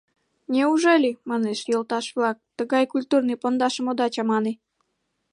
[0.53, 4.53] Неужели, манеш, йолташ-влак, тыгай культурный пондашым ода чамане?